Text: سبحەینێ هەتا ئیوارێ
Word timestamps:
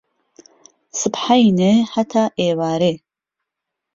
سبحەینێ 0.99 1.73
هەتا 1.93 2.23
ئیوارێ 2.41 2.93